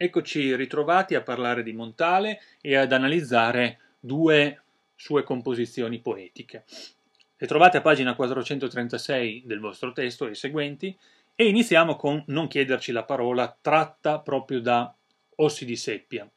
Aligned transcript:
Eccoci 0.00 0.54
ritrovati 0.54 1.16
a 1.16 1.22
parlare 1.22 1.64
di 1.64 1.72
Montale 1.72 2.40
e 2.60 2.76
ad 2.76 2.92
analizzare 2.92 3.80
due 3.98 4.62
sue 4.94 5.24
composizioni 5.24 5.98
poetiche. 5.98 6.62
Le 7.36 7.46
trovate 7.48 7.78
a 7.78 7.80
pagina 7.80 8.14
436 8.14 9.42
del 9.44 9.58
vostro 9.58 9.90
testo 9.90 10.28
e 10.28 10.36
seguenti 10.36 10.96
e 11.34 11.48
iniziamo 11.48 11.96
con 11.96 12.22
Non 12.28 12.46
chiederci 12.46 12.92
la 12.92 13.02
parola, 13.02 13.58
tratta 13.60 14.20
proprio 14.20 14.60
da 14.60 14.94
Ossi 15.34 15.64
di 15.64 15.74
Seppia. 15.74 16.30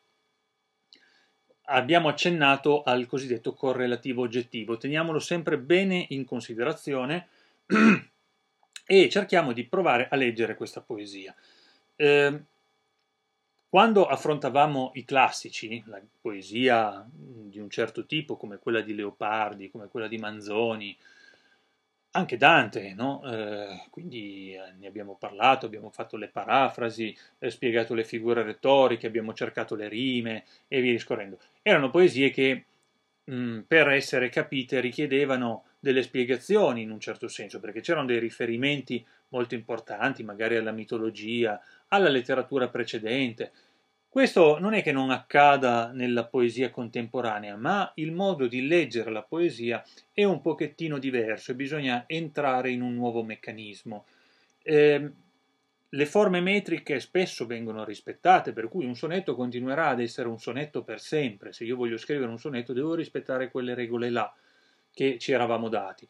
Abbiamo 1.66 2.08
accennato 2.08 2.82
al 2.82 3.06
cosiddetto 3.06 3.54
correlativo 3.54 4.24
oggettivo, 4.24 4.78
teniamolo 4.78 5.20
sempre 5.20 5.60
bene 5.60 6.08
in 6.10 6.26
considerazione 6.26 7.28
e 8.88 9.10
cerchiamo 9.10 9.54
di 9.54 9.66
provare 9.66 10.08
a 10.10 10.16
leggere 10.16 10.56
questa 10.56 10.82
poesia. 10.82 11.36
Eh, 11.96 12.46
quando 13.72 14.06
affrontavamo 14.06 14.92
i 14.96 15.06
classici, 15.06 15.82
la 15.86 16.02
poesia 16.20 17.08
di 17.10 17.58
un 17.58 17.70
certo 17.70 18.06
tipo, 18.06 18.36
come 18.36 18.58
quella 18.58 18.82
di 18.82 18.94
Leopardi, 18.94 19.72
come 19.72 19.88
quella 19.88 20.10
di 20.10 20.18
Manzoni, 20.18 20.98
anche 22.14 22.36
Dante, 22.36 22.94
no? 22.94 23.22
eh, 23.24 23.86
quindi 23.90 24.54
eh, 24.54 24.74
ne 24.78 24.88
abbiamo 24.88 25.16
parlato, 25.18 25.66
abbiamo 25.66 25.90
fatto 25.90 26.18
le 26.18 26.28
parafrasi, 26.28 27.16
eh, 27.40 27.50
spiegato 27.50 27.94
le 27.94 28.04
figure 28.04 28.44
retoriche, 28.44 29.08
abbiamo 29.08 29.34
cercato 29.34 29.76
le 29.76 29.88
rime 29.88 30.44
e 30.68 30.82
via 30.82 30.92
discorrendo. 30.92 31.40
Erano 31.62 31.90
poesie 31.90 32.30
che 32.30 32.66
mh, 33.24 33.60
per 33.62 33.88
essere 33.88 34.28
capite 34.28 34.82
richiedevano 34.82 35.64
delle 35.80 36.04
spiegazioni 36.04 36.82
in 36.82 36.92
un 36.92 37.00
certo 37.00 37.30
senso, 37.30 37.62
perché 37.62 37.80
c'erano 37.80 38.08
dei 38.08 38.20
riferimenti 38.20 39.06
molto 39.32 39.56
importanti, 39.56 40.24
magari 40.24 40.56
alla 40.56 40.72
mitologia, 40.72 41.60
alla 41.90 42.10
letteratura 42.10 42.70
precedente. 42.70 43.52
Questo 44.08 44.60
non 44.60 44.74
è 44.74 44.84
che 44.84 44.92
non 44.92 45.10
accada 45.10 45.92
nella 45.94 46.26
poesia 46.26 46.70
contemporanea, 46.70 47.56
ma 47.56 47.92
il 47.96 48.12
modo 48.12 48.48
di 48.48 48.68
leggere 48.68 49.10
la 49.10 49.24
poesia 49.24 49.84
è 50.12 50.24
un 50.26 50.42
pochettino 50.42 50.98
diverso 50.98 51.52
e 51.52 51.56
bisogna 51.56 52.04
entrare 52.08 52.72
in 52.72 52.82
un 52.82 52.94
nuovo 52.94 53.24
meccanismo. 53.24 54.06
Eh, 54.64 55.12
le 55.94 56.06
forme 56.06 56.40
metriche 56.40 57.00
spesso 57.00 57.46
vengono 57.46 57.84
rispettate, 57.84 58.54
per 58.54 58.68
cui 58.68 58.86
un 58.86 58.96
sonetto 58.96 59.36
continuerà 59.36 59.88
ad 59.88 60.02
essere 60.02 60.28
un 60.28 60.40
sonetto 60.40 60.84
per 60.84 61.00
sempre. 61.00 61.52
Se 61.52 61.64
io 61.64 61.76
voglio 61.76 61.98
scrivere 61.98 62.30
un 62.30 62.40
sonetto 62.40 62.74
devo 62.74 62.96
rispettare 62.96 63.52
quelle 63.52 63.74
regole 63.74 64.10
là 64.10 64.34
che 64.94 65.18
ci 65.20 65.32
eravamo 65.32 65.70
dati. 65.70 66.08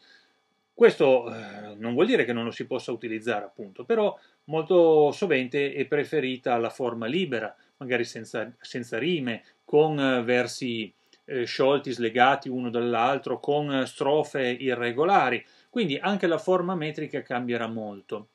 Questo 0.73 1.31
eh, 1.31 1.75
non 1.75 1.93
vuol 1.93 2.07
dire 2.07 2.25
che 2.25 2.33
non 2.33 2.45
lo 2.45 2.51
si 2.51 2.65
possa 2.65 2.91
utilizzare, 2.91 3.45
appunto, 3.45 3.85
però 3.85 4.17
molto 4.45 5.11
sovente 5.11 5.73
è 5.73 5.85
preferita 5.85 6.57
la 6.57 6.69
forma 6.69 7.05
libera, 7.05 7.55
magari 7.77 8.03
senza, 8.03 8.51
senza 8.59 8.97
rime, 8.97 9.43
con 9.63 9.99
eh, 9.99 10.23
versi 10.23 10.91
eh, 11.25 11.45
sciolti, 11.45 11.91
slegati 11.91 12.49
uno 12.49 12.69
dall'altro, 12.69 13.39
con 13.39 13.85
strofe 13.85 14.47
irregolari. 14.47 15.43
Quindi 15.69 15.97
anche 15.97 16.27
la 16.27 16.37
forma 16.37 16.75
metrica 16.75 17.21
cambierà 17.21 17.67
molto. 17.67 18.29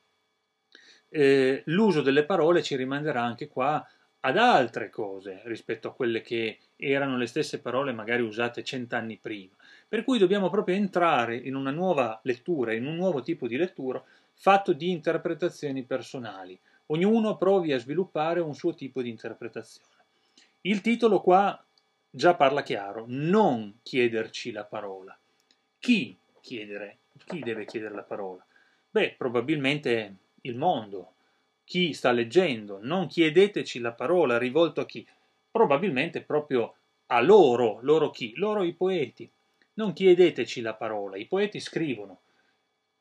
Eh, 1.09 1.62
l'uso 1.67 2.03
delle 2.03 2.25
parole 2.25 2.62
ci 2.62 2.77
rimanderà 2.77 3.23
anche 3.23 3.48
qua 3.48 3.87
ad 4.20 4.37
altre 4.37 4.91
cose 4.91 5.41
rispetto 5.45 5.89
a 5.89 5.95
quelle 5.95 6.20
che 6.20 6.59
erano 6.77 7.17
le 7.17 7.27
stesse 7.27 7.61
parole 7.61 7.92
magari 7.92 8.23
usate 8.23 8.64
cent'anni 8.64 9.19
prima. 9.19 9.56
Per 9.89 10.03
cui 10.03 10.19
dobbiamo 10.19 10.51
proprio 10.51 10.75
entrare 10.75 11.37
in 11.37 11.55
una 11.55 11.70
nuova 11.70 12.19
lettura, 12.25 12.73
in 12.73 12.87
un 12.87 12.97
nuovo 12.97 13.23
tipo 13.23 13.47
di 13.47 13.56
lettura 13.56 14.03
fatto 14.33 14.73
di 14.73 14.91
interpretazioni 14.91 15.84
personali. 15.84 16.59
Ognuno 16.87 17.37
provi 17.37 17.73
a 17.73 17.79
sviluppare 17.79 18.41
un 18.41 18.55
suo 18.55 18.75
tipo 18.75 19.01
di 19.01 19.09
interpretazione. 19.09 19.95
Il 20.62 20.81
titolo 20.81 21.20
qua 21.20 21.64
già 22.11 22.34
parla 22.34 22.62
chiaro, 22.62 23.05
non 23.07 23.79
chiederci 23.83 24.51
la 24.51 24.64
parola. 24.64 25.17
Chi 25.79 26.19
chiedere? 26.41 26.98
Chi 27.24 27.41
deve 27.41 27.64
chiedere 27.64 27.95
la 27.95 28.03
parola? 28.03 28.45
Beh, 28.91 29.14
probabilmente 29.17 30.17
il 30.42 30.57
mondo, 30.57 31.14
chi 31.64 31.92
sta 31.92 32.11
leggendo, 32.11 32.79
non 32.80 33.07
chiedeteci 33.07 33.79
la 33.79 33.92
parola 33.92 34.39
rivolto 34.39 34.80
a 34.80 34.86
chi? 34.86 35.07
Probabilmente 35.51 36.23
proprio 36.23 36.74
a 37.07 37.20
loro, 37.20 37.79
loro 37.83 38.11
chi? 38.11 38.33
Loro 38.36 38.63
i 38.63 38.73
poeti. 38.73 39.30
Non 39.79 39.92
chiedeteci 39.92 40.63
la 40.63 40.75
parola, 40.75 41.17
i 41.17 41.27
poeti 41.27 41.61
scrivono. 41.61 42.20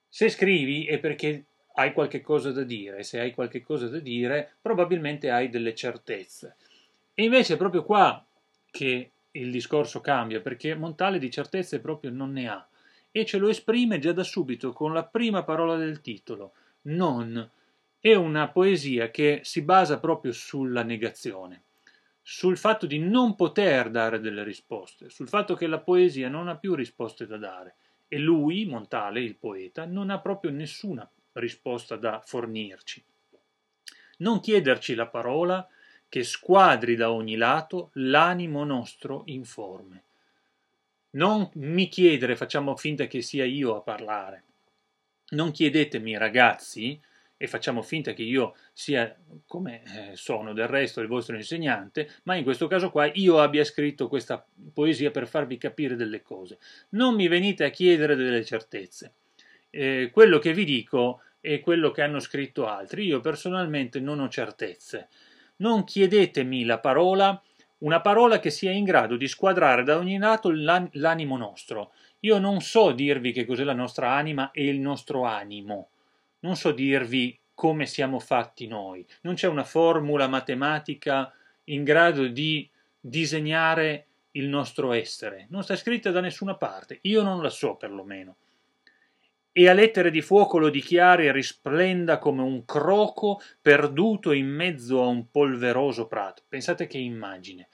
Se 0.10 0.30
scrivi 0.30 0.86
è 0.86 1.00
perché 1.00 1.46
hai 1.76 1.94
qualche 1.94 2.22
cosa 2.22 2.52
da 2.52 2.64
dire, 2.64 3.04
se 3.04 3.20
hai 3.20 3.34
qualche 3.34 3.62
cosa 3.62 3.88
da 3.88 4.00
dire 4.00 4.56
probabilmente 4.62 5.30
hai 5.30 5.50
delle 5.50 5.74
certezze. 5.74 6.56
E 7.14 7.24
invece 7.24 7.54
è 7.54 7.58
proprio 7.58 7.84
qua 7.84 8.26
che 8.72 9.12
il 9.32 9.52
discorso 9.52 10.02
cambia, 10.02 10.42
perché 10.42 10.76
Montale 10.76 11.18
di 11.18 11.32
certezze 11.32 11.80
proprio 11.80 12.12
non 12.12 12.34
ne 12.34 12.50
ha, 12.50 12.68
e 13.10 13.26
ce 13.26 13.38
lo 13.38 13.48
esprime 13.48 14.00
già 14.00 14.12
da 14.12 14.24
subito 14.24 14.74
con 14.74 14.94
la 14.94 15.06
prima 15.06 15.44
parola 15.44 15.78
del 15.78 16.02
titolo, 16.02 16.54
non. 16.84 17.50
È 18.00 18.14
una 18.14 18.50
poesia 18.50 19.10
che 19.12 19.40
si 19.44 19.62
basa 19.62 20.00
proprio 20.00 20.34
sulla 20.34 20.84
negazione 20.84 21.64
sul 22.28 22.58
fatto 22.58 22.88
di 22.88 22.98
non 22.98 23.36
poter 23.36 23.92
dare 23.92 24.20
delle 24.20 24.44
risposte, 24.44 25.12
sul 25.12 25.28
fatto 25.28 25.54
che 25.54 25.68
la 25.68 25.78
poesia 25.80 26.28
non 26.28 26.48
ha 26.48 26.58
più 26.58 26.74
risposte 26.74 27.28
da 27.28 27.38
dare 27.38 27.76
e 28.08 28.18
lui, 28.18 28.66
Montale, 28.66 29.20
il 29.20 29.36
poeta, 29.36 29.86
non 29.86 30.10
ha 30.10 30.20
proprio 30.20 30.50
nessuna 30.50 31.08
risposta 31.34 31.98
da 31.98 32.20
fornirci. 32.26 33.06
Non 34.18 34.40
chiederci 34.40 34.96
la 34.96 35.06
parola 35.06 35.68
che 36.10 36.24
squadri 36.24 36.96
da 36.96 37.12
ogni 37.12 37.36
lato 37.36 37.92
l'animo 37.94 38.64
nostro 38.64 39.22
informe. 39.26 40.04
Non 41.12 41.48
mi 41.54 41.88
chiedere, 41.90 42.36
facciamo 42.36 42.76
finta 42.76 43.06
che 43.06 43.22
sia 43.22 43.46
io 43.46 43.76
a 43.76 43.82
parlare. 43.82 44.44
Non 45.30 45.52
chiedetemi, 45.52 46.18
ragazzi, 46.18 47.00
e 47.38 47.48
facciamo 47.48 47.82
finta 47.82 48.14
che 48.14 48.24
io 48.24 48.56
sia 48.72 49.14
come 49.46 49.84
eh, 49.84 50.16
sono 50.16 50.54
del 50.54 50.68
resto 50.68 51.02
il 51.02 51.08
vostro 51.08 51.36
insegnante, 51.36 52.10
ma 52.24 52.36
in 52.36 52.44
questo 52.44 52.68
caso 52.68 52.90
qua 52.92 53.10
io 53.14 53.40
abbia 53.40 53.64
scritto 53.64 54.08
questa 54.08 54.46
poesia 54.74 55.12
per 55.12 55.28
farvi 55.28 55.58
capire 55.58 55.96
delle 55.96 56.22
cose. 56.22 56.60
Non 56.90 57.16
mi 57.16 57.28
venite 57.28 57.66
a 57.66 57.70
chiedere 57.70 58.16
delle 58.16 58.46
certezze. 58.46 59.14
Eh, 59.70 60.10
quello 60.14 60.40
che 60.40 60.54
vi 60.54 60.64
dico 60.64 61.22
è 61.42 61.60
quello 61.60 61.92
che 61.92 62.02
hanno 62.02 62.20
scritto 62.20 62.68
altri. 62.68 63.06
Io 63.06 63.20
personalmente 63.20 64.00
non 64.00 64.20
ho 64.20 64.30
certezze. 64.30 65.10
Non 65.58 65.84
chiedetemi 65.84 66.64
la 66.64 66.80
parola, 66.80 67.42
una 67.80 68.00
parola 68.00 68.40
che 68.40 68.50
sia 68.50 68.72
in 68.72 68.86
grado 68.86 69.18
di 69.18 69.28
squadrare 69.28 69.84
da 69.84 69.98
ogni 69.98 70.18
lato 70.18 70.50
l'animo 70.52 71.38
nostro. 71.38 71.92
Io 72.22 72.38
non 72.40 72.62
so 72.62 72.92
dirvi 72.92 73.34
che 73.34 73.46
cos'è 73.46 73.64
la 73.64 73.74
nostra 73.74 74.12
anima 74.12 74.52
e 74.52 74.68
il 74.68 74.80
nostro 74.80 75.26
animo 75.26 75.90
non 76.46 76.56
so 76.56 76.72
dirvi 76.72 77.38
come 77.56 77.88
siamo 77.88 78.20
fatti 78.20 78.68
noi, 78.68 79.06
non 79.22 79.34
c'è 79.34 79.48
una 79.48 79.64
formula 79.64 80.28
matematica 80.28 81.34
in 81.66 81.84
grado 81.84 82.28
di 82.28 82.70
disegnare 83.00 84.06
il 84.32 84.48
nostro 84.48 84.94
essere, 84.94 85.48
non 85.50 85.64
sta 85.64 85.76
scritta 85.76 86.12
da 86.12 86.22
nessuna 86.22 86.56
parte, 86.56 87.00
io 87.04 87.24
non 87.24 87.42
la 87.42 87.50
so 87.50 87.76
perlomeno. 87.76 88.36
E 89.52 89.70
a 89.70 89.74
lettere 89.74 90.12
di 90.12 90.22
fuoco 90.22 90.58
lo 90.58 90.70
dichiari 90.70 91.32
risplenda 91.32 92.20
come 92.20 92.42
un 92.42 92.66
croco 92.66 93.40
perduto 93.62 94.34
in 94.34 94.48
mezzo 94.48 95.02
a 95.02 95.08
un 95.08 95.32
polveroso 95.32 96.08
prato. 96.08 96.44
Pensate 96.50 96.88
che 96.88 96.98
immagine. 96.98 97.70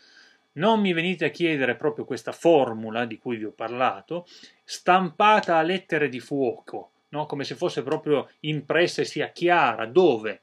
Non 0.54 0.80
mi 0.80 0.94
venite 0.94 1.26
a 1.26 1.30
chiedere 1.30 1.76
proprio 1.76 2.06
questa 2.06 2.34
formula 2.34 3.06
di 3.06 3.18
cui 3.18 3.38
vi 3.38 3.46
ho 3.46 3.52
parlato, 3.52 4.28
stampata 4.64 5.58
a 5.58 5.64
lettere 5.64 6.08
di 6.08 6.20
fuoco, 6.20 6.91
no? 7.12 7.26
come 7.26 7.44
se 7.44 7.56
fosse 7.56 7.84
proprio 7.84 8.30
impressa 8.42 9.02
e 9.02 9.06
sia 9.06 9.30
chiara. 9.30 9.86
Dove? 9.86 10.42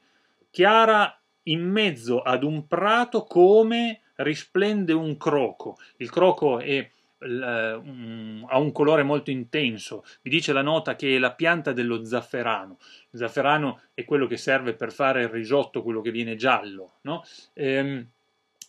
Chiara 0.49 1.19
in 1.43 1.61
mezzo 1.61 2.21
ad 2.21 2.43
un 2.43 2.67
prato 2.67 3.23
come 3.23 4.01
risplende 4.15 4.93
un 4.93 5.17
croco. 5.17 5.77
Il 5.97 6.09
croco 6.09 6.59
è 6.59 6.89
Um, 7.21 8.45
ha 8.47 8.57
un 8.59 8.71
colore 8.71 9.03
molto 9.03 9.29
intenso. 9.29 10.05
Vi 10.21 10.29
dice 10.29 10.53
la 10.53 10.61
nota 10.61 10.95
che 10.95 11.17
è 11.17 11.19
la 11.19 11.33
pianta 11.33 11.73
dello 11.73 12.05
zafferano. 12.05 12.77
Il 13.09 13.19
zafferano 13.19 13.81
è 13.93 14.05
quello 14.05 14.25
che 14.25 14.37
serve 14.37 14.73
per 14.73 14.93
fare 14.93 15.23
il 15.23 15.27
risotto, 15.27 15.83
quello 15.83 15.99
che 15.99 16.11
viene 16.11 16.37
giallo. 16.37 16.99
No? 17.01 17.25
Ehm, 17.55 18.07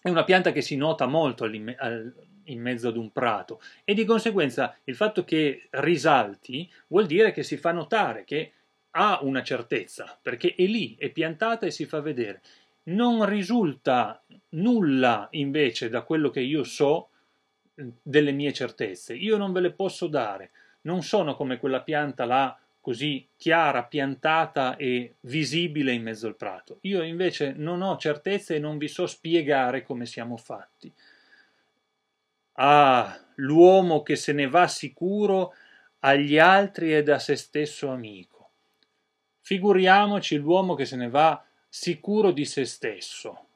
è 0.02 0.08
una 0.08 0.24
pianta 0.24 0.50
che 0.50 0.62
si 0.62 0.74
nota 0.76 1.06
molto 1.06 1.44
in 2.50 2.60
mezzo 2.60 2.88
ad 2.88 2.96
un 2.96 3.10
prato 3.10 3.60
e 3.84 3.94
di 3.94 4.04
conseguenza 4.04 4.76
il 4.84 4.94
fatto 4.94 5.24
che 5.24 5.68
risalti 5.70 6.70
vuol 6.88 7.06
dire 7.06 7.32
che 7.32 7.42
si 7.42 7.56
fa 7.56 7.72
notare, 7.72 8.24
che 8.24 8.52
ha 8.92 9.20
una 9.22 9.42
certezza, 9.42 10.18
perché 10.20 10.54
è 10.56 10.64
lì, 10.64 10.96
è 10.98 11.10
piantata 11.10 11.66
e 11.66 11.70
si 11.70 11.84
fa 11.86 12.00
vedere. 12.00 12.40
Non 12.84 13.24
risulta 13.24 14.22
nulla 14.50 15.28
invece 15.32 15.88
da 15.88 16.02
quello 16.02 16.30
che 16.30 16.40
io 16.40 16.64
so 16.64 17.10
delle 17.74 18.32
mie 18.32 18.52
certezze, 18.52 19.14
io 19.14 19.36
non 19.36 19.52
ve 19.52 19.60
le 19.60 19.72
posso 19.72 20.06
dare, 20.06 20.50
non 20.82 21.02
sono 21.02 21.34
come 21.34 21.58
quella 21.58 21.82
pianta 21.82 22.24
là 22.24 22.58
così 22.80 23.28
chiara, 23.36 23.84
piantata 23.84 24.76
e 24.76 25.16
visibile 25.20 25.92
in 25.92 26.02
mezzo 26.02 26.26
al 26.26 26.36
prato. 26.36 26.78
Io 26.82 27.02
invece 27.02 27.52
non 27.52 27.82
ho 27.82 27.96
certezze 27.98 28.56
e 28.56 28.58
non 28.58 28.78
vi 28.78 28.88
so 28.88 29.06
spiegare 29.06 29.82
come 29.82 30.06
siamo 30.06 30.36
fatti. 30.36 30.92
Ah, 32.62 33.18
l'uomo 33.36 34.02
che 34.02 34.16
se 34.16 34.34
ne 34.34 34.46
va 34.46 34.68
sicuro 34.68 35.54
agli 36.00 36.38
altri 36.38 36.94
ed 36.94 37.08
a 37.08 37.18
se 37.18 37.34
stesso 37.34 37.88
amico. 37.88 38.50
Figuriamoci 39.40 40.36
l'uomo 40.36 40.74
che 40.74 40.84
se 40.84 40.96
ne 40.96 41.08
va 41.08 41.42
sicuro 41.66 42.32
di 42.32 42.44
se 42.44 42.66
stesso. 42.66 43.46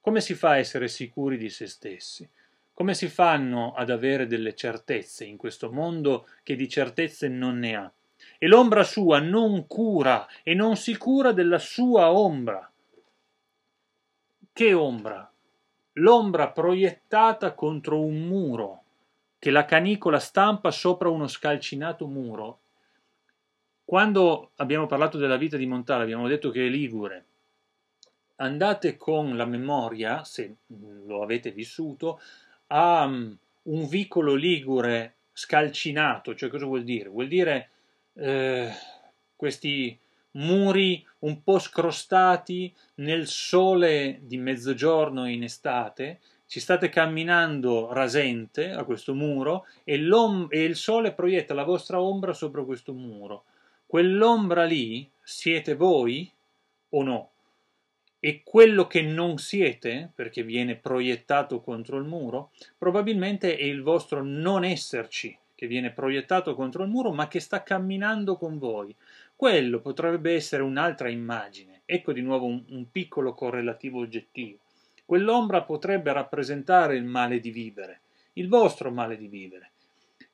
Come 0.00 0.20
si 0.20 0.34
fa 0.34 0.50
a 0.50 0.58
essere 0.58 0.86
sicuri 0.86 1.36
di 1.36 1.50
se 1.50 1.66
stessi? 1.66 2.28
Come 2.72 2.94
si 2.94 3.08
fanno 3.08 3.74
ad 3.74 3.90
avere 3.90 4.28
delle 4.28 4.54
certezze 4.54 5.24
in 5.24 5.36
questo 5.36 5.72
mondo 5.72 6.28
che 6.44 6.54
di 6.54 6.68
certezze 6.68 7.26
non 7.26 7.58
ne 7.58 7.74
ha? 7.74 7.92
E 8.38 8.46
l'ombra 8.46 8.84
sua 8.84 9.18
non 9.18 9.66
cura 9.66 10.28
e 10.44 10.54
non 10.54 10.76
si 10.76 10.96
cura 10.96 11.32
della 11.32 11.58
sua 11.58 12.12
ombra. 12.12 12.72
Che 14.52 14.72
ombra? 14.72 15.33
L'ombra 15.94 16.50
proiettata 16.50 17.52
contro 17.52 18.00
un 18.00 18.26
muro 18.26 18.82
che 19.38 19.50
la 19.50 19.64
canicola 19.64 20.18
stampa 20.18 20.70
sopra 20.70 21.08
uno 21.08 21.26
scalcinato 21.26 22.06
muro. 22.06 22.58
Quando 23.84 24.52
abbiamo 24.56 24.86
parlato 24.86 25.18
della 25.18 25.36
vita 25.36 25.56
di 25.56 25.66
Montale, 25.66 26.02
abbiamo 26.02 26.26
detto 26.26 26.50
che 26.50 26.66
è 26.66 26.68
ligure. 26.70 27.24
Andate 28.36 28.96
con 28.96 29.36
la 29.36 29.44
memoria, 29.44 30.24
se 30.24 30.56
lo 31.06 31.22
avete 31.22 31.50
vissuto, 31.50 32.20
a 32.68 33.04
um, 33.04 33.36
un 33.64 33.86
vicolo 33.86 34.34
ligure 34.34 35.16
scalcinato, 35.32 36.34
cioè 36.34 36.48
cosa 36.48 36.64
vuol 36.64 36.84
dire? 36.84 37.08
Vuol 37.08 37.28
dire 37.28 37.68
eh, 38.14 38.70
questi 39.36 39.98
muri 40.34 41.04
un 41.20 41.42
po' 41.42 41.58
scrostati 41.58 42.74
nel 42.96 43.26
sole 43.26 44.20
di 44.22 44.36
mezzogiorno 44.36 45.28
in 45.28 45.42
estate, 45.42 46.20
ci 46.46 46.60
state 46.60 46.88
camminando 46.88 47.92
rasente 47.92 48.70
a 48.70 48.84
questo 48.84 49.14
muro 49.14 49.66
e, 49.82 49.94
e, 49.94 50.62
il 50.62 50.76
sole 50.76 51.12
proietta 51.12 51.54
la 51.54 51.64
vostra 51.64 52.00
ombra 52.00 52.32
sopra 52.32 52.64
questo 52.64 52.92
muro. 52.92 53.44
Quell'ombra 53.86 54.64
lì 54.64 55.08
siete 55.22 55.74
voi 55.74 56.30
o 56.90 57.02
no? 57.02 57.28
e 58.24 58.40
quello 58.42 58.86
che 58.86 59.02
non 59.02 59.36
siete, 59.36 60.10
perché 60.14 60.42
viene 60.42 60.76
proiettato 60.76 61.60
contro 61.60 61.98
il 61.98 62.04
muro, 62.04 62.52
probabilmente 62.78 63.54
è 63.54 63.64
il 63.64 63.82
vostro 63.82 64.24
non 64.24 64.64
esserci 64.64 65.36
che 65.54 65.66
viene 65.66 65.90
proiettato 65.90 66.54
contro 66.54 66.84
il 66.84 66.88
muro, 66.88 67.12
ma 67.12 67.28
che 67.28 67.38
sta 67.38 67.62
camminando 67.62 68.38
con 68.38 68.56
voi. 68.56 68.96
Quello 69.36 69.80
potrebbe 69.80 70.34
essere 70.34 70.62
un'altra 70.62 71.08
immagine. 71.08 71.82
Ecco 71.84 72.12
di 72.12 72.22
nuovo 72.22 72.46
un, 72.46 72.64
un 72.68 72.90
piccolo 72.90 73.34
correlativo 73.34 74.00
oggettivo. 74.00 74.58
Quell'ombra 75.04 75.62
potrebbe 75.62 76.12
rappresentare 76.12 76.96
il 76.96 77.04
male 77.04 77.40
di 77.40 77.50
vivere, 77.50 78.00
il 78.34 78.48
vostro 78.48 78.90
male 78.90 79.16
di 79.16 79.26
vivere. 79.26 79.72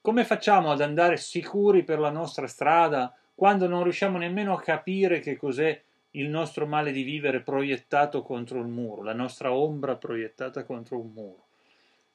Come 0.01 0.25
facciamo 0.25 0.71
ad 0.71 0.81
andare 0.81 1.17
sicuri 1.17 1.83
per 1.83 1.99
la 1.99 2.11
nostra 2.11 2.47
strada 2.47 3.15
quando 3.35 3.67
non 3.67 3.83
riusciamo 3.83 4.19
nemmeno 4.19 4.55
a 4.55 4.61
capire 4.61 5.19
che 5.21 5.37
cos'è 5.37 5.83
il 6.13 6.29
nostro 6.29 6.67
male 6.67 6.93
di 6.93 7.03
vivere 7.03 7.41
proiettato 7.41 8.23
contro 8.23 8.61
il 8.61 8.67
muro, 8.67 9.03
la 9.03 9.13
nostra 9.13 9.53
ombra 9.53 9.97
proiettata 9.97 10.65
contro 10.65 10.99
un 10.99 11.11
muro. 11.13 11.47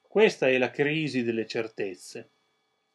Questa 0.07 0.47
è 0.47 0.57
la 0.57 0.69
crisi 0.69 1.23
delle 1.23 1.45
certezze. 1.45 2.29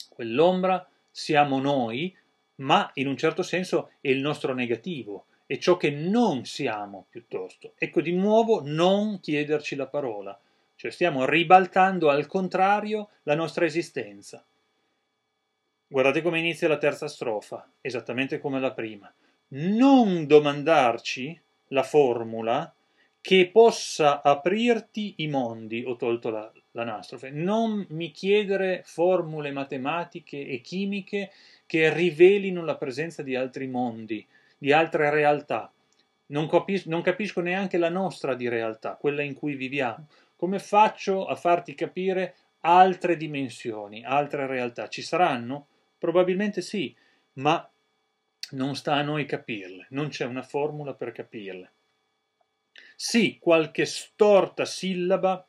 Quell'ombra 0.08 0.86
siamo 1.10 1.60
noi, 1.60 2.16
ma 2.60 2.90
in 2.94 3.06
un 3.06 3.16
certo 3.16 3.42
senso 3.42 3.90
è 4.00 4.08
il 4.08 4.20
nostro 4.20 4.54
negativo, 4.54 5.26
è 5.46 5.58
ciò 5.58 5.76
che 5.76 5.90
non 5.90 6.44
siamo 6.44 7.06
piuttosto. 7.10 7.72
Ecco 7.76 8.00
di 8.00 8.12
nuovo 8.12 8.62
non 8.64 9.20
chiederci 9.20 9.76
la 9.76 9.86
parola, 9.86 10.38
cioè 10.76 10.90
stiamo 10.90 11.24
ribaltando 11.24 12.08
al 12.08 12.26
contrario 12.26 13.10
la 13.24 13.34
nostra 13.34 13.64
esistenza. 13.64 14.44
Guardate 15.86 16.22
come 16.22 16.38
inizia 16.38 16.68
la 16.68 16.78
terza 16.78 17.08
strofa, 17.08 17.68
esattamente 17.80 18.38
come 18.38 18.60
la 18.60 18.72
prima 18.72 19.12
non 19.50 20.26
domandarci 20.26 21.40
la 21.68 21.82
formula 21.82 22.72
che 23.20 23.50
possa 23.52 24.22
aprirti 24.22 25.14
i 25.18 25.28
mondi, 25.28 25.84
ho 25.84 25.96
tolto 25.96 26.30
la, 26.30 26.50
l'anastrofe, 26.72 27.30
non 27.30 27.86
mi 27.90 28.10
chiedere 28.12 28.82
formule 28.84 29.50
matematiche 29.50 30.46
e 30.46 30.60
chimiche 30.60 31.30
che 31.70 31.94
rivelino 31.94 32.64
la 32.64 32.74
presenza 32.74 33.22
di 33.22 33.36
altri 33.36 33.68
mondi, 33.68 34.26
di 34.58 34.72
altre 34.72 35.08
realtà. 35.08 35.72
Non, 36.26 36.48
capis- 36.48 36.86
non 36.86 37.00
capisco 37.00 37.40
neanche 37.40 37.78
la 37.78 37.88
nostra 37.88 38.34
di 38.34 38.48
realtà, 38.48 38.96
quella 38.96 39.22
in 39.22 39.34
cui 39.34 39.54
viviamo. 39.54 40.08
Come 40.34 40.58
faccio 40.58 41.26
a 41.26 41.36
farti 41.36 41.76
capire 41.76 42.34
altre 42.62 43.16
dimensioni, 43.16 44.04
altre 44.04 44.48
realtà? 44.48 44.88
Ci 44.88 45.00
saranno? 45.00 45.68
Probabilmente 45.96 46.60
sì, 46.60 46.92
ma 47.34 47.70
non 48.50 48.74
sta 48.74 48.94
a 48.94 49.02
noi 49.02 49.24
capirle, 49.24 49.86
non 49.90 50.08
c'è 50.08 50.24
una 50.24 50.42
formula 50.42 50.94
per 50.94 51.12
capirle. 51.12 51.70
Sì, 52.96 53.38
qualche 53.38 53.84
storta 53.84 54.64
sillaba 54.64 55.46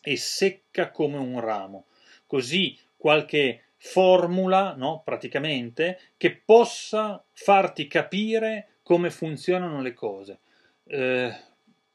è 0.00 0.16
secca 0.16 0.90
come 0.90 1.18
un 1.18 1.38
ramo, 1.38 1.86
così 2.26 2.76
qualche 2.96 3.63
formula, 3.86 4.74
no, 4.74 5.02
praticamente, 5.04 6.00
che 6.16 6.40
possa 6.42 7.22
farti 7.32 7.86
capire 7.86 8.78
come 8.82 9.10
funzionano 9.10 9.82
le 9.82 9.92
cose. 9.92 10.38
Eh, 10.86 11.30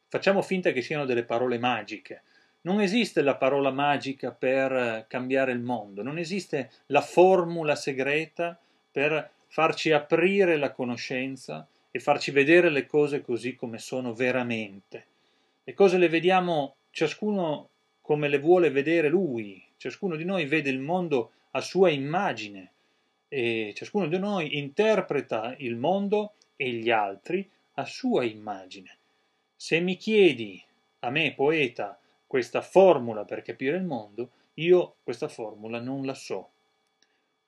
facciamo 0.06 0.40
finta 0.40 0.70
che 0.70 0.82
siano 0.82 1.04
delle 1.04 1.24
parole 1.24 1.58
magiche. 1.58 2.22
Non 2.62 2.80
esiste 2.80 3.22
la 3.22 3.34
parola 3.34 3.72
magica 3.72 4.30
per 4.30 5.06
cambiare 5.08 5.50
il 5.50 5.58
mondo, 5.58 6.02
non 6.02 6.16
esiste 6.16 6.70
la 6.86 7.00
formula 7.00 7.74
segreta 7.74 8.56
per 8.92 9.28
farci 9.48 9.90
aprire 9.90 10.56
la 10.56 10.70
conoscenza 10.70 11.66
e 11.90 11.98
farci 11.98 12.30
vedere 12.30 12.70
le 12.70 12.86
cose 12.86 13.20
così 13.20 13.56
come 13.56 13.78
sono 13.78 14.14
veramente. 14.14 15.06
Le 15.64 15.74
cose 15.74 15.98
le 15.98 16.08
vediamo 16.08 16.76
ciascuno 16.90 17.68
come 18.00 18.28
le 18.28 18.38
vuole 18.38 18.70
vedere 18.70 19.08
lui, 19.08 19.60
ciascuno 19.76 20.14
di 20.14 20.24
noi 20.24 20.44
vede 20.44 20.70
il 20.70 20.78
mondo 20.78 21.32
a 21.52 21.60
sua 21.60 21.90
immagine 21.90 22.72
e 23.28 23.72
ciascuno 23.74 24.06
di 24.06 24.18
noi 24.18 24.58
interpreta 24.58 25.54
il 25.58 25.76
mondo 25.76 26.34
e 26.56 26.70
gli 26.72 26.90
altri 26.90 27.48
a 27.74 27.84
sua 27.84 28.24
immagine. 28.24 28.96
Se 29.56 29.78
mi 29.80 29.96
chiedi, 29.96 30.62
a 31.00 31.10
me 31.10 31.32
poeta, 31.34 31.98
questa 32.26 32.60
formula 32.60 33.24
per 33.24 33.42
capire 33.42 33.76
il 33.76 33.84
mondo, 33.84 34.30
io 34.54 34.96
questa 35.02 35.28
formula 35.28 35.80
non 35.80 36.04
la 36.04 36.14
so. 36.14 36.50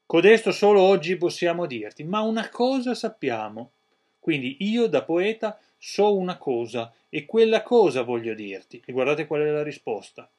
Codesto 0.06 0.52
solo 0.52 0.82
oggi 0.82 1.16
possiamo 1.16 1.66
dirti, 1.66 2.04
ma 2.04 2.21
una 2.21 2.49
cosa 2.49 2.94
sappiamo. 2.94 3.73
Quindi 4.18 4.56
io 4.61 4.87
da 4.87 5.02
poeta 5.02 5.59
so 5.78 6.16
una 6.16 6.38
cosa 6.38 6.92
e 7.09 7.25
quella 7.25 7.62
cosa 7.62 8.02
voglio 8.02 8.35
dirti. 8.35 8.82
E 8.85 8.92
guardate 8.92 9.26
qual 9.26 9.42
è 9.42 9.50
la 9.50 9.62
risposta. 9.62 10.30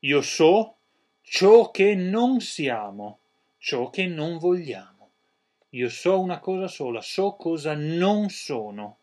Io 0.00 0.22
so 0.22 0.76
ciò 1.28 1.70
che 1.70 1.94
non 1.94 2.40
siamo, 2.40 3.18
ciò 3.58 3.90
che 3.90 4.06
non 4.06 4.38
vogliamo. 4.38 5.10
Io 5.70 5.88
so 5.88 6.20
una 6.20 6.40
cosa 6.40 6.68
sola, 6.68 7.00
so 7.00 7.34
cosa 7.36 7.74
non 7.74 8.30
sono. 8.30 8.98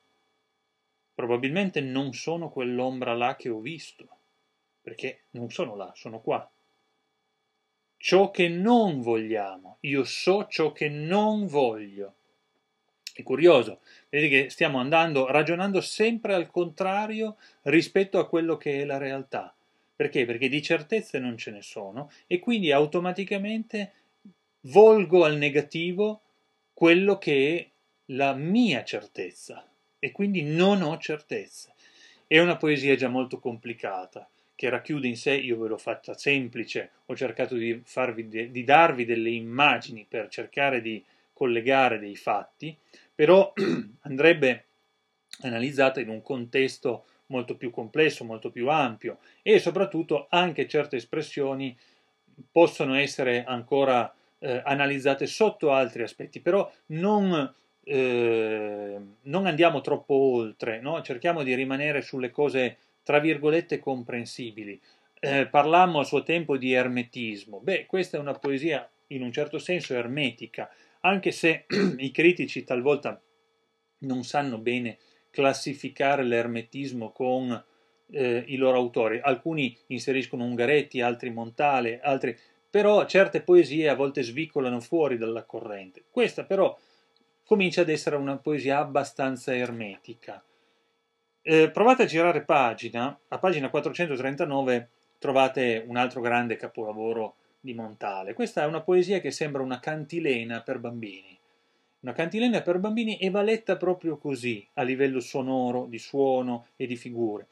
Probabilmente 1.14 1.82
non 1.82 2.14
sono 2.14 2.50
quell'ombra 2.50 3.14
là 3.14 3.36
che 3.36 3.50
ho 3.50 3.60
visto, 3.60 4.08
perché 4.82 5.24
non 5.32 5.50
sono 5.50 5.76
là, 5.76 5.92
sono 5.96 6.20
qua 6.20 6.50
ciò 8.06 8.30
che 8.30 8.50
non 8.50 9.02
vogliamo. 9.02 9.78
Io 9.82 10.04
so 10.04 10.46
ciò 10.48 10.72
che 10.72 10.90
non 10.90 11.48
voglio. 11.48 12.14
È 13.12 13.24
curioso, 13.24 13.80
vedi 14.10 14.30
che 14.30 14.50
stiamo 14.52 14.80
andando, 14.80 15.26
ragionando 15.26 15.82
sempre 15.82 16.36
al 16.36 16.52
contrario 16.52 17.38
rispetto 17.64 18.20
a 18.20 18.28
quello 18.28 18.58
che 18.58 18.82
è 18.82 18.86
la 18.86 18.98
realtà. 18.98 19.56
Perché? 19.96 20.26
Perché 20.26 20.50
di 20.50 20.62
certezze 20.62 21.20
non 21.20 21.38
ce 21.38 21.52
ne 21.52 21.62
sono 21.62 22.12
e 22.28 22.40
quindi 22.40 22.72
automaticamente 22.72 23.94
volgo 24.62 25.24
al 25.24 25.38
negativo 25.38 26.22
quello 26.74 27.18
che 27.18 27.58
è 27.58 27.70
la 28.10 28.34
mia 28.34 28.84
certezza 28.84 29.66
e 30.00 30.12
quindi 30.12 30.44
non 30.44 30.82
ho 30.82 30.98
certezze. 30.98 31.74
È 32.28 32.40
una 32.40 32.58
poesia 32.58 32.96
già 32.96 33.08
molto 33.08 33.40
complicata 33.40 34.28
che 34.56 34.70
racchiude 34.70 35.08
in 35.08 35.18
sé, 35.18 35.36
io 35.36 35.58
ve 35.60 35.68
l'ho 35.68 35.78
fatta 35.78 36.18
semplice, 36.18 36.92
ho 37.06 37.16
cercato 37.16 37.56
di, 37.56 37.82
de, 38.28 38.52
di 38.52 38.64
darvi 38.64 39.06
delle 39.06 39.30
immagini 39.30 40.06
per 40.08 40.30
cercare 40.30 40.82
di 40.82 41.04
collegare 41.34 42.00
dei 42.00 42.16
fatti, 42.16 42.76
però 43.14 43.52
andrebbe 44.04 44.66
analizzata 45.42 46.00
in 46.00 46.10
un 46.10 46.22
contesto 46.22 47.06
molto 47.28 47.56
più 47.56 47.72
complesso, 47.72 48.24
molto 48.24 48.52
più 48.52 48.70
ampio 48.70 49.20
e 49.42 49.60
soprattutto 49.60 50.28
anche 50.30 50.68
certe 50.68 50.98
espressioni 50.98 51.78
possono 52.52 52.96
essere 52.96 53.44
ancora 53.44 54.14
eh, 54.40 54.62
analizzate 54.64 55.26
sotto 55.26 55.72
altri 55.72 56.04
aspetti, 56.04 56.40
però 56.42 56.70
non 56.88 57.54
eh, 57.88 59.00
non 59.22 59.46
andiamo 59.46 59.82
troppo 59.82 60.16
oltre, 60.16 60.82
no? 60.82 61.02
cerchiamo 61.02 61.44
di 61.44 61.54
rimanere 61.54 62.02
sulle 62.02 62.32
cose 62.32 62.78
tra 63.04 63.20
virgolette 63.20 63.80
comprensibili. 63.80 64.80
Eh, 65.20 65.48
parlammo 65.48 66.00
a 66.00 66.04
suo 66.04 66.24
tempo 66.24 66.58
di 66.58 66.74
ermetismo. 66.74 67.60
Beh, 67.60 67.86
questa 67.86 68.18
è 68.18 68.20
una 68.20 68.34
poesia 68.34 68.88
in 69.08 69.22
un 69.22 69.32
certo 69.32 69.60
senso 69.60 69.94
ermetica, 69.94 70.70
anche 71.02 71.32
se 71.32 71.66
i 71.98 72.12
critici 72.12 72.64
talvolta 72.64 73.22
non 74.00 74.24
sanno 74.24 74.58
bene 74.58 74.98
classificare 75.36 76.24
l'ermetismo 76.24 77.12
con 77.12 77.62
eh, 78.12 78.44
i 78.48 78.56
loro 78.56 78.78
autori. 78.78 79.20
Alcuni 79.22 79.78
inseriscono 79.88 80.46
Ungaretti, 80.46 81.02
altri 81.02 81.30
Montale, 81.30 82.00
altri... 82.00 82.38
però 82.70 83.06
certe 83.06 83.42
poesie 83.42 83.90
a 83.90 83.96
volte 83.96 84.24
svicolano 84.24 84.80
fuori 84.80 85.18
dalla 85.18 85.44
corrente. 85.44 86.06
Questa 86.10 86.46
però 86.46 86.76
comincia 87.44 87.82
ad 87.82 87.90
essere 87.90 88.16
una 88.16 88.38
poesia 88.38 88.80
abbastanza 88.80 89.54
ermetica. 89.54 90.42
Eh, 91.42 91.70
provate 91.70 92.04
a 92.04 92.08
girare 92.08 92.44
pagina, 92.44 93.20
a 93.28 93.38
pagina 93.38 93.70
439 93.70 94.90
trovate 95.20 95.84
un 95.86 95.98
altro 95.98 96.22
grande 96.22 96.56
capolavoro 96.56 97.36
di 97.60 97.74
Montale. 97.74 98.34
Questa 98.34 98.64
è 98.64 98.66
una 98.66 98.82
poesia 98.82 99.20
che 99.20 99.32
sembra 99.32 99.62
una 99.62 99.82
cantilena 99.82 100.62
per 100.62 100.80
bambini. 100.80 101.35
Una 102.06 102.14
cantilena 102.14 102.62
per 102.62 102.78
bambini 102.78 103.18
e 103.18 103.32
va 103.32 103.42
letta 103.42 103.78
proprio 103.78 104.18
così, 104.18 104.64
a 104.74 104.84
livello 104.84 105.20
sonoro, 105.20 105.88
di 105.88 105.98
suono 105.98 106.68
e 106.76 106.86
di 106.86 106.96
figure, 106.98 107.48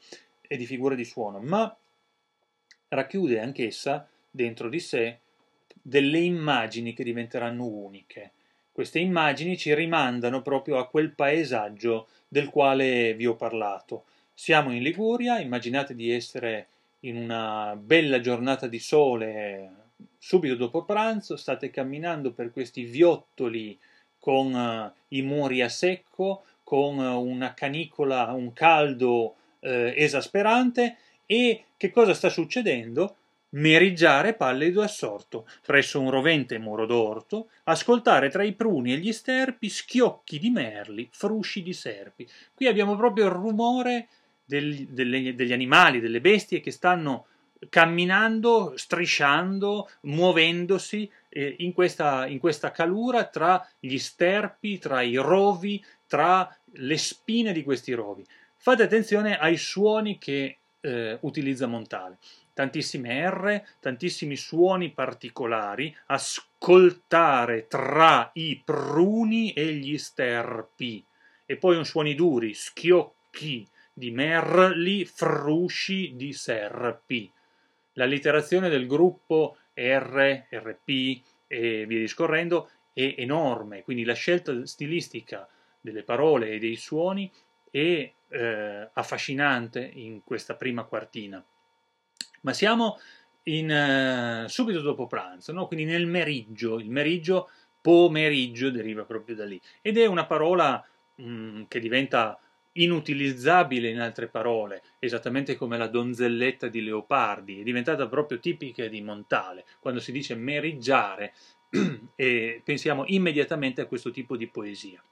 e 0.46 0.56
di 0.56 0.64
figure 0.64 0.94
di 0.94 1.04
suono, 1.04 1.40
ma 1.40 1.76
racchiude 2.86 3.40
anch'essa 3.40 4.08
dentro 4.30 4.68
di 4.68 4.78
sé 4.78 5.18
delle 5.82 6.20
immagini 6.20 6.92
che 6.92 7.02
diventeranno 7.02 7.64
uniche. 7.64 8.30
Queste 8.70 9.00
immagini 9.00 9.58
ci 9.58 9.74
rimandano 9.74 10.40
proprio 10.40 10.78
a 10.78 10.86
quel 10.86 11.10
paesaggio 11.10 12.06
del 12.28 12.48
quale 12.48 13.14
vi 13.14 13.26
ho 13.26 13.34
parlato. 13.34 14.04
Siamo 14.32 14.72
in 14.72 14.82
Liguria, 14.84 15.40
immaginate 15.40 15.96
di 15.96 16.12
essere 16.12 16.68
in 17.00 17.16
una 17.16 17.74
bella 17.74 18.20
giornata 18.20 18.68
di 18.68 18.78
sole 18.78 19.72
subito 20.16 20.54
dopo 20.54 20.84
pranzo, 20.84 21.36
state 21.36 21.70
camminando 21.70 22.30
per 22.30 22.52
questi 22.52 22.84
viottoli 22.84 23.76
con 24.24 24.54
uh, 24.54 24.90
i 25.08 25.20
muri 25.20 25.60
a 25.60 25.68
secco, 25.68 26.44
con 26.62 26.96
uh, 26.96 27.20
una 27.20 27.52
canicola, 27.52 28.32
un 28.32 28.54
caldo 28.54 29.20
uh, 29.22 29.34
esasperante 29.60 30.96
e 31.26 31.64
che 31.76 31.90
cosa 31.90 32.14
sta 32.14 32.30
succedendo? 32.30 33.16
Meriggiare 33.50 34.32
pallido 34.32 34.80
assorto 34.80 35.46
presso 35.60 36.00
un 36.00 36.08
rovente 36.08 36.56
muro 36.56 36.86
d'orto, 36.86 37.48
ascoltare 37.64 38.30
tra 38.30 38.42
i 38.42 38.54
pruni 38.54 38.94
e 38.94 38.96
gli 38.96 39.12
sterpi 39.12 39.68
schiocchi 39.68 40.38
di 40.38 40.48
merli, 40.48 41.06
frusci 41.12 41.62
di 41.62 41.74
serpi. 41.74 42.26
Qui 42.54 42.66
abbiamo 42.66 42.96
proprio 42.96 43.26
il 43.26 43.32
rumore 43.32 44.08
del, 44.42 44.86
delle, 44.86 45.34
degli 45.34 45.52
animali, 45.52 46.00
delle 46.00 46.22
bestie 46.22 46.60
che 46.60 46.70
stanno 46.70 47.26
camminando, 47.68 48.72
strisciando, 48.74 49.90
muovendosi 50.02 51.10
eh, 51.34 51.56
in, 51.58 51.72
questa, 51.72 52.26
in 52.26 52.38
questa 52.38 52.70
calura 52.70 53.24
tra 53.24 53.66
gli 53.80 53.98
sterpi, 53.98 54.78
tra 54.78 55.02
i 55.02 55.16
rovi, 55.16 55.84
tra 56.06 56.56
le 56.74 56.96
spine 56.96 57.52
di 57.52 57.64
questi 57.64 57.92
rovi. 57.92 58.24
Fate 58.56 58.84
attenzione 58.84 59.36
ai 59.36 59.56
suoni 59.56 60.16
che 60.16 60.58
eh, 60.80 61.18
utilizza 61.22 61.66
Montale. 61.66 62.18
Tantissime 62.54 63.28
R, 63.28 63.62
tantissimi 63.80 64.36
suoni 64.36 64.92
particolari, 64.92 65.94
ascoltare 66.06 67.66
tra 67.66 68.30
i 68.34 68.62
pruni 68.64 69.52
e 69.52 69.72
gli 69.74 69.98
sterpi. 69.98 71.04
E 71.46 71.56
poi 71.56 71.76
un 71.76 71.84
suoni 71.84 72.14
duri, 72.14 72.54
schiocchi 72.54 73.66
di 73.92 74.12
merli, 74.12 75.04
frusci 75.04 76.12
di 76.14 76.32
serpi 76.32 77.30
l'allitterazione 77.94 78.68
del 78.68 78.86
gruppo 78.86 79.56
R, 79.74 80.46
RP 80.50 81.22
e 81.46 81.86
via 81.86 81.98
discorrendo 81.98 82.70
è 82.92 83.14
enorme, 83.18 83.82
quindi 83.82 84.04
la 84.04 84.14
scelta 84.14 84.64
stilistica 84.66 85.48
delle 85.80 86.02
parole 86.02 86.50
e 86.50 86.58
dei 86.58 86.76
suoni 86.76 87.30
è 87.70 88.12
eh, 88.28 88.90
affascinante 88.92 89.84
in 89.84 90.22
questa 90.22 90.54
prima 90.54 90.84
quartina. 90.84 91.44
Ma 92.42 92.52
siamo 92.52 92.98
in, 93.44 93.70
eh, 93.70 94.48
subito 94.48 94.80
dopo 94.80 95.06
pranzo, 95.06 95.52
no? 95.52 95.66
quindi 95.66 95.84
nel 95.84 96.06
meriggio, 96.06 96.78
il 96.78 96.90
meriggio 96.90 97.50
pomeriggio 97.80 98.70
deriva 98.70 99.04
proprio 99.04 99.34
da 99.34 99.44
lì 99.44 99.60
ed 99.82 99.98
è 99.98 100.06
una 100.06 100.24
parola 100.24 100.82
mh, 101.16 101.24
mm, 101.24 101.62
che 101.68 101.80
diventa 101.80 102.38
inutilizzabile 102.74 103.90
in 103.90 104.00
altre 104.00 104.28
parole, 104.28 104.82
esattamente 104.98 105.56
come 105.56 105.76
la 105.76 105.88
donzelletta 105.88 106.68
di 106.68 106.82
Leopardi, 106.82 107.60
è 107.60 107.62
diventata 107.62 108.06
proprio 108.06 108.38
tipica 108.38 108.86
di 108.86 109.00
Montale. 109.00 109.64
Quando 109.80 110.00
si 110.00 110.12
dice 110.12 110.34
meriggiare, 110.34 111.34
e 112.14 112.62
pensiamo 112.64 113.04
immediatamente 113.06 113.80
a 113.80 113.86
questo 113.86 114.10
tipo 114.10 114.36
di 114.36 114.46
poesia. 114.46 115.02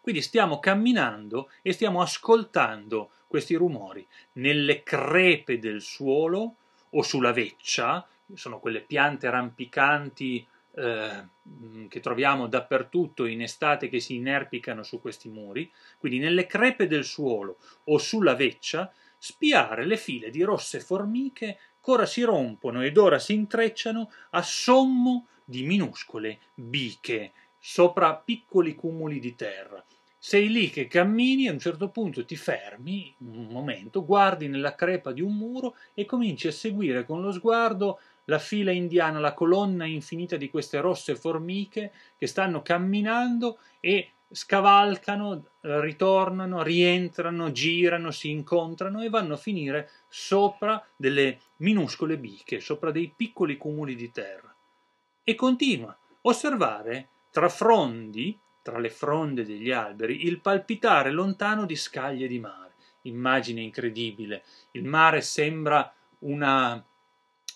Quindi 0.00 0.22
stiamo 0.22 0.60
camminando 0.60 1.50
e 1.62 1.72
stiamo 1.72 2.00
ascoltando 2.00 3.10
questi 3.26 3.54
rumori 3.54 4.06
nelle 4.34 4.82
crepe 4.82 5.58
del 5.58 5.82
suolo 5.82 6.56
o 6.90 7.02
sulla 7.02 7.32
veccia, 7.32 8.06
sono 8.34 8.60
quelle 8.60 8.82
piante 8.82 9.28
rampicanti 9.28 10.46
eh, 10.76 11.28
che 11.88 12.00
troviamo 12.00 12.48
dappertutto 12.48 13.24
in 13.24 13.40
estate 13.40 13.88
che 13.88 13.98
si 13.98 14.16
inerpicano 14.16 14.82
su 14.82 15.00
questi 15.00 15.30
muri, 15.30 15.72
quindi 15.96 16.18
nelle 16.18 16.46
crepe 16.46 16.86
del 16.86 17.04
suolo 17.04 17.58
o 17.84 17.98
sulla 17.98 18.34
veccia, 18.34 18.92
spiare 19.16 19.86
le 19.86 19.96
file 19.96 20.30
di 20.30 20.42
rosse 20.42 20.80
formiche 20.80 21.58
che 21.82 21.90
ora 21.90 22.04
si 22.04 22.22
rompono 22.22 22.82
ed 22.82 22.98
ora 22.98 23.18
si 23.18 23.32
intrecciano 23.32 24.10
a 24.30 24.42
sommo 24.42 25.28
di 25.44 25.62
minuscole 25.62 26.40
biche 26.54 27.32
sopra 27.58 28.14
piccoli 28.14 28.74
cumuli 28.74 29.18
di 29.18 29.34
terra. 29.34 29.82
Sei 30.18 30.48
lì 30.50 30.70
che 30.70 30.88
cammini, 30.88 31.48
a 31.48 31.52
un 31.52 31.58
certo 31.58 31.88
punto 31.88 32.24
ti 32.24 32.36
fermi 32.36 33.14
un 33.18 33.46
momento, 33.46 34.04
guardi 34.04 34.48
nella 34.48 34.74
crepa 34.74 35.12
di 35.12 35.20
un 35.20 35.36
muro 35.36 35.76
e 35.94 36.04
cominci 36.04 36.48
a 36.48 36.52
seguire 36.52 37.04
con 37.04 37.22
lo 37.22 37.32
sguardo 37.32 38.00
la 38.26 38.38
fila 38.38 38.70
indiana, 38.70 39.18
la 39.18 39.34
colonna 39.34 39.84
infinita 39.84 40.36
di 40.36 40.48
queste 40.50 40.80
rosse 40.80 41.16
formiche 41.16 41.92
che 42.16 42.26
stanno 42.26 42.62
camminando 42.62 43.58
e 43.80 44.10
scavalcano, 44.28 45.44
ritornano, 45.60 46.62
rientrano, 46.62 47.52
girano, 47.52 48.10
si 48.10 48.30
incontrano 48.30 49.02
e 49.02 49.08
vanno 49.08 49.34
a 49.34 49.38
finire 49.38 49.90
sopra 50.08 50.84
delle 50.96 51.40
minuscole 51.56 52.18
biche, 52.18 52.60
sopra 52.60 52.90
dei 52.90 53.12
piccoli 53.14 53.56
cumuli 53.56 53.94
di 53.94 54.10
terra. 54.10 54.54
E 55.22 55.34
continua 55.34 55.96
osservare 56.22 57.08
tra 57.30 57.48
frondi, 57.48 58.38
tra 58.62 58.78
le 58.78 58.90
fronde 58.90 59.44
degli 59.44 59.70
alberi, 59.70 60.26
il 60.26 60.40
palpitare 60.40 61.10
lontano 61.10 61.66
di 61.66 61.76
scaglie 61.76 62.26
di 62.26 62.40
mare. 62.40 62.74
Immagine 63.02 63.60
incredibile. 63.60 64.42
Il 64.72 64.84
mare 64.84 65.20
sembra 65.20 65.92
una 66.20 66.84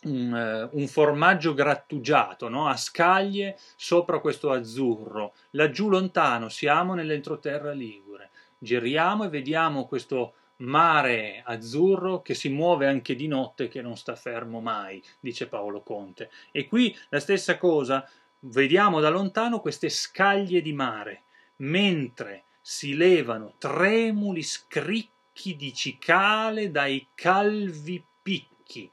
un, 0.04 0.70
uh, 0.72 0.76
un, 0.78 0.86
formaggio 0.86 1.54
grattugiato 1.54 2.48
no? 2.48 2.68
a 2.68 2.76
scaglie 2.76 3.58
sopra 3.76 4.20
questo 4.20 4.50
azzurro. 4.50 5.34
Laggiù 5.50 5.88
lontano 5.88 6.48
siamo 6.48 6.94
nell'entroterra 6.94 7.72
ligure. 7.72 8.30
Giriamo 8.58 9.24
e 9.24 9.28
vediamo 9.28 9.86
questo 9.86 10.34
mare 10.60 11.42
azzurro 11.44 12.22
che 12.22 12.34
si 12.34 12.48
muove 12.48 12.86
anche 12.86 13.14
di 13.14 13.26
notte, 13.26 13.68
che 13.68 13.82
non 13.82 13.96
sta 13.96 14.14
fermo 14.14 14.60
mai, 14.60 15.02
dice 15.18 15.48
Paolo 15.48 15.80
Conte. 15.82 16.30
E 16.50 16.66
qui 16.66 16.96
la 17.08 17.20
stessa 17.20 17.56
cosa, 17.56 18.06
vediamo 18.40 19.00
da 19.00 19.08
lontano 19.08 19.60
queste 19.60 19.88
scaglie 19.88 20.60
di 20.60 20.72
mare, 20.72 21.22
mentre 21.56 22.44
si 22.60 22.94
levano 22.94 23.54
tremuli 23.58 24.42
scricchi 24.42 25.56
di 25.56 25.72
cicale 25.72 26.70
dai 26.70 27.08
calvi 27.14 28.04
picchi 28.22 28.90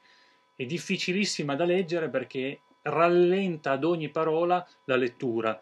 è 0.57 0.65
difficilissima 0.65 1.55
da 1.55 1.65
leggere 1.65 2.09
perché 2.09 2.61
rallenta 2.81 3.71
ad 3.71 3.83
ogni 3.83 4.09
parola 4.09 4.67
la 4.85 4.95
lettura. 4.95 5.61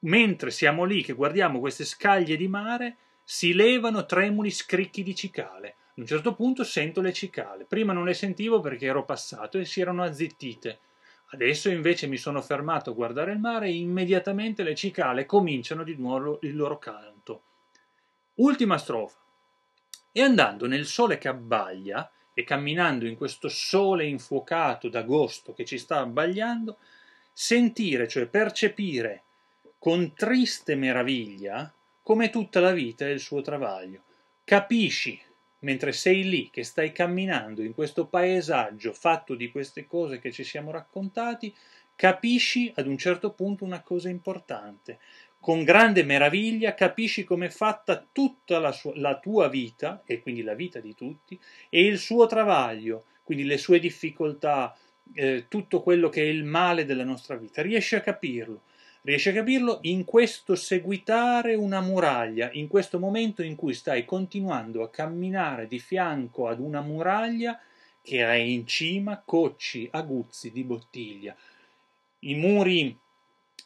Mentre 0.00 0.50
siamo 0.50 0.84
lì 0.84 1.02
che 1.02 1.12
guardiamo 1.12 1.60
queste 1.60 1.84
scaglie 1.84 2.36
di 2.36 2.48
mare, 2.48 2.96
si 3.22 3.52
levano 3.52 4.06
tremuli 4.06 4.50
scricchi 4.50 5.02
di 5.02 5.14
cicale. 5.14 5.68
A 5.68 5.92
un 6.00 6.06
certo 6.06 6.34
punto 6.34 6.64
sento 6.64 7.02
le 7.02 7.12
cicale. 7.12 7.66
Prima 7.66 7.92
non 7.92 8.04
le 8.04 8.14
sentivo 8.14 8.60
perché 8.60 8.86
ero 8.86 9.04
passato 9.04 9.58
e 9.58 9.66
si 9.66 9.82
erano 9.82 10.02
azzittite. 10.02 10.80
Adesso 11.32 11.68
invece 11.68 12.06
mi 12.06 12.16
sono 12.16 12.40
fermato 12.40 12.90
a 12.90 12.94
guardare 12.94 13.32
il 13.32 13.40
mare 13.40 13.66
e 13.66 13.74
immediatamente 13.74 14.62
le 14.62 14.74
cicale 14.74 15.26
cominciano 15.26 15.82
di 15.82 15.96
nuovo 15.96 16.38
il 16.42 16.56
loro 16.56 16.78
canto. 16.78 17.42
Ultima 18.36 18.78
strofa. 18.78 19.18
E 20.12 20.22
andando 20.22 20.66
nel 20.66 20.86
sole 20.86 21.18
che 21.18 21.28
abbaglia, 21.28 22.10
e 22.38 22.44
camminando 22.44 23.06
in 23.06 23.16
questo 23.16 23.48
sole 23.48 24.04
infuocato 24.04 24.90
d'agosto 24.90 25.54
che 25.54 25.64
ci 25.64 25.78
sta 25.78 26.00
abbagliando, 26.00 26.76
sentire, 27.32 28.06
cioè 28.06 28.26
percepire 28.26 29.22
con 29.78 30.12
triste 30.12 30.74
meraviglia 30.74 31.72
come 32.02 32.28
tutta 32.28 32.60
la 32.60 32.72
vita 32.72 33.06
e 33.06 33.12
il 33.12 33.20
suo 33.20 33.40
travaglio. 33.40 34.02
Capisci, 34.44 35.18
mentre 35.60 35.92
sei 35.92 36.28
lì 36.28 36.50
che 36.50 36.62
stai 36.62 36.92
camminando 36.92 37.62
in 37.62 37.72
questo 37.72 38.04
paesaggio 38.04 38.92
fatto 38.92 39.34
di 39.34 39.50
queste 39.50 39.86
cose 39.86 40.18
che 40.18 40.30
ci 40.30 40.44
siamo 40.44 40.70
raccontati, 40.70 41.54
capisci 41.94 42.70
ad 42.76 42.86
un 42.86 42.98
certo 42.98 43.30
punto 43.30 43.64
una 43.64 43.80
cosa 43.80 44.10
importante. 44.10 44.98
Con 45.46 45.62
grande 45.62 46.02
meraviglia 46.02 46.74
capisci 46.74 47.22
come 47.22 47.46
è 47.46 47.50
fatta 47.50 48.04
tutta 48.10 48.58
la, 48.58 48.72
sua, 48.72 48.90
la 48.96 49.16
tua 49.20 49.46
vita, 49.46 50.02
e 50.04 50.20
quindi 50.20 50.42
la 50.42 50.54
vita 50.54 50.80
di 50.80 50.92
tutti, 50.92 51.38
e 51.70 51.86
il 51.86 51.98
suo 51.98 52.26
travaglio, 52.26 53.04
quindi 53.22 53.44
le 53.44 53.56
sue 53.56 53.78
difficoltà, 53.78 54.76
eh, 55.14 55.44
tutto 55.46 55.82
quello 55.82 56.08
che 56.08 56.22
è 56.22 56.24
il 56.24 56.42
male 56.42 56.84
della 56.84 57.04
nostra 57.04 57.36
vita. 57.36 57.62
Riesci 57.62 57.94
a 57.94 58.00
capirlo. 58.00 58.62
Riesci 59.02 59.28
a 59.28 59.34
capirlo 59.34 59.78
in 59.82 60.04
questo 60.04 60.56
seguitare 60.56 61.54
una 61.54 61.80
muraglia, 61.80 62.50
in 62.54 62.66
questo 62.66 62.98
momento 62.98 63.44
in 63.44 63.54
cui 63.54 63.72
stai 63.72 64.04
continuando 64.04 64.82
a 64.82 64.90
camminare 64.90 65.68
di 65.68 65.78
fianco 65.78 66.48
ad 66.48 66.58
una 66.58 66.80
muraglia 66.80 67.56
che 68.02 68.24
ha 68.24 68.34
in 68.34 68.66
cima 68.66 69.22
cocci 69.24 69.88
aguzzi 69.92 70.50
di 70.50 70.64
bottiglia. 70.64 71.36
I 72.18 72.34
muri 72.34 72.98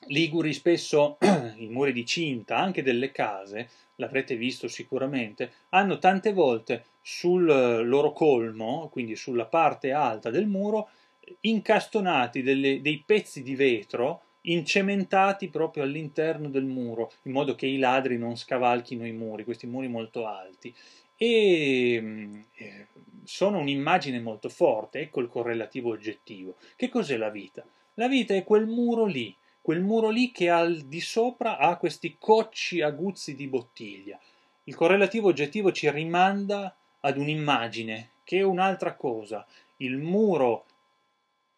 liguri 0.07 0.52
spesso, 0.52 1.19
i 1.57 1.69
muri 1.69 1.92
di 1.92 2.04
cinta, 2.07 2.57
anche 2.57 2.83
delle 2.83 3.12
case, 3.12 3.69
l'avrete 3.97 4.37
visto 4.37 4.69
sicuramente, 4.69 5.52
hanno 5.71 5.99
tante 5.99 6.33
volte 6.33 6.85
sul 7.00 7.45
loro 7.45 8.12
colmo, 8.12 8.88
quindi 8.90 9.16
sulla 9.16 9.47
parte 9.47 9.92
alta 9.92 10.30
del 10.30 10.47
muro, 10.47 10.88
incastonati 11.40 12.42
delle, 12.42 12.80
dei 12.80 13.02
pezzi 13.04 13.42
di 13.42 13.54
vetro 13.54 14.23
incementati 14.42 15.49
proprio 15.49 15.83
all'interno 15.83 16.49
del 16.49 16.64
muro, 16.64 17.12
in 17.25 17.33
modo 17.33 17.54
che 17.54 17.66
i 17.66 17.78
ladri 17.78 18.16
non 18.16 18.37
scavalchino 18.37 19.07
i 19.07 19.12
muri, 19.12 19.45
questi 19.45 19.66
muri 19.66 19.88
molto 19.88 20.26
alti. 20.26 20.75
E 21.14 22.47
eh, 22.54 22.87
sono 23.25 23.59
un'immagine 23.59 24.21
molto 24.21 24.49
forte, 24.49 25.00
ecco 25.00 25.21
il 25.21 25.28
correlativo 25.28 25.90
oggettivo. 25.90 26.57
Che 26.76 26.88
cos'è 26.88 27.16
la 27.16 27.28
vita? 27.28 27.64
La 27.95 28.09
vita 28.09 28.35
è 28.35 28.45
quel 28.45 28.66
muro 28.66 29.04
lì, 29.04 29.37
quel 29.61 29.81
muro 29.81 30.09
lì 30.09 30.31
che 30.31 30.49
al 30.49 30.81
di 30.83 31.00
sopra 31.00 31.59
ha 31.59 31.76
questi 31.76 32.17
cocci 32.19 32.81
aguzzi 32.81 33.35
di 33.35 33.47
bottiglia. 33.47 34.19
Il 34.64 34.75
correlativo 34.75 35.29
oggettivo 35.29 35.73
ci 35.73 35.90
rimanda 35.90 36.75
ad 37.00 37.17
un'immagine 37.17 38.11
che 38.25 38.38
è 38.38 38.43
un'altra 38.43 38.95
cosa. 38.95 39.45
Il 39.79 39.99
muro, 39.99 40.67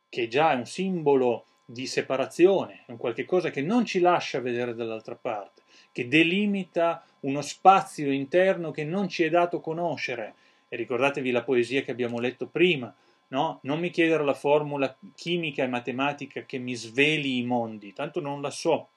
che 0.09 0.27
già 0.29 0.53
è 0.53 0.55
un 0.55 0.65
simbolo 0.65 1.47
di 1.65 1.87
separazione, 1.87 2.85
è 2.87 2.91
un 2.91 2.97
qualche 2.97 3.25
cosa 3.25 3.51
che 3.51 3.61
non 3.61 3.85
ci 3.85 4.01
lascia 4.01 4.41
vedere 4.41 4.75
dall'altra 4.75 5.15
parte, 5.15 5.63
che 5.93 6.09
delimita 6.09 7.05
uno 7.21 7.41
spazio 7.41 8.11
interno 8.11 8.71
che 8.71 8.85
non 8.85 9.09
ci 9.09 9.23
è 9.23 9.29
dato 9.29 9.61
conoscere. 9.61 10.35
E 10.69 10.77
ricordatevi 10.77 11.31
la 11.31 11.43
poesia 11.43 11.83
che 11.83 11.91
abbiamo 11.91 12.19
letto 12.19 12.47
prima, 12.47 12.95
no? 13.33 13.61
Non 13.63 13.81
mi 13.81 13.91
chiedere 13.91 14.25
la 14.25 14.35
formula 14.35 14.95
chimica 15.15 15.65
e 15.65 15.67
matematica 15.67 16.43
che 16.43 16.59
mi 16.59 16.75
sveli 16.75 17.39
i 17.39 17.45
mondi, 17.45 17.93
tanto 17.93 18.21
non 18.21 18.41
la 18.41 18.51
so. 18.51 18.89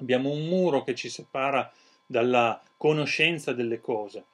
Abbiamo 0.00 0.30
un 0.30 0.46
muro 0.46 0.84
che 0.84 0.94
ci 0.94 1.08
separa 1.08 1.70
dalla 2.06 2.62
conoscenza 2.76 3.52
delle 3.52 3.80
cose. 3.80 4.24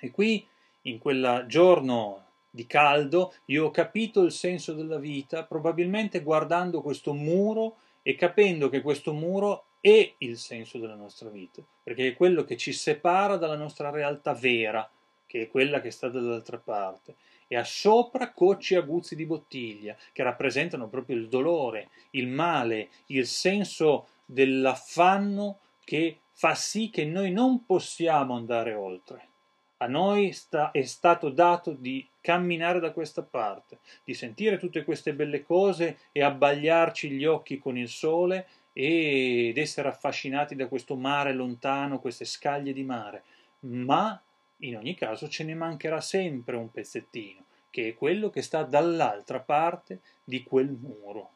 E 0.00 0.10
qui, 0.10 0.46
in 0.82 0.98
quel 0.98 1.46
giorno 1.48 2.26
di 2.50 2.66
caldo, 2.66 3.34
io 3.46 3.66
ho 3.66 3.70
capito 3.70 4.22
il 4.22 4.32
senso 4.32 4.74
della 4.74 4.98
vita 4.98 5.44
probabilmente 5.44 6.22
guardando 6.22 6.82
questo 6.82 7.14
muro 7.14 7.78
e 8.02 8.14
capendo 8.14 8.68
che 8.68 8.82
questo 8.82 9.12
muro 9.12 9.64
è 9.80 10.14
il 10.18 10.36
senso 10.36 10.78
della 10.78 10.94
nostra 10.94 11.30
vita, 11.30 11.62
perché 11.82 12.08
è 12.08 12.16
quello 12.16 12.44
che 12.44 12.56
ci 12.56 12.72
separa 12.72 13.36
dalla 13.36 13.56
nostra 13.56 13.90
realtà 13.90 14.34
vera, 14.34 14.88
che 15.26 15.42
è 15.42 15.48
quella 15.48 15.80
che 15.80 15.90
sta 15.90 16.08
dall'altra 16.08 16.58
parte 16.58 17.16
e 17.48 17.56
ha 17.56 17.64
sopra 17.64 18.30
cocci 18.32 18.74
aguzzi 18.76 19.16
di 19.16 19.26
bottiglia 19.26 19.96
che 20.12 20.22
rappresentano 20.22 20.86
proprio 20.88 21.16
il 21.16 21.28
dolore, 21.28 21.88
il 22.10 22.28
male, 22.28 22.90
il 23.06 23.26
senso 23.26 24.08
dell'affanno 24.24 25.58
che 25.82 26.18
fa 26.32 26.54
sì 26.54 26.90
che 26.90 27.04
noi 27.04 27.32
non 27.32 27.64
possiamo 27.64 28.36
andare 28.36 28.74
oltre. 28.74 29.26
A 29.78 29.86
noi 29.86 30.32
sta, 30.32 30.70
è 30.72 30.82
stato 30.82 31.30
dato 31.30 31.72
di 31.72 32.06
camminare 32.20 32.80
da 32.80 32.92
questa 32.92 33.22
parte, 33.22 33.78
di 34.04 34.12
sentire 34.12 34.58
tutte 34.58 34.84
queste 34.84 35.14
belle 35.14 35.42
cose 35.42 35.98
e 36.12 36.22
abbagliarci 36.22 37.10
gli 37.10 37.24
occhi 37.24 37.58
con 37.58 37.78
il 37.78 37.88
sole 37.88 38.46
ed 38.72 39.56
essere 39.56 39.88
affascinati 39.88 40.54
da 40.54 40.68
questo 40.68 40.96
mare 40.96 41.32
lontano, 41.32 42.00
queste 42.00 42.24
scaglie 42.24 42.72
di 42.72 42.84
mare. 42.84 43.22
Ma 43.60 44.20
in 44.60 44.76
ogni 44.76 44.94
caso 44.94 45.28
ce 45.28 45.44
ne 45.44 45.54
mancherà 45.54 46.00
sempre 46.00 46.56
un 46.56 46.70
pezzettino, 46.70 47.44
che 47.70 47.88
è 47.88 47.94
quello 47.94 48.30
che 48.30 48.42
sta 48.42 48.62
dall'altra 48.62 49.40
parte 49.40 50.00
di 50.24 50.42
quel 50.42 50.70
muro. 50.70 51.32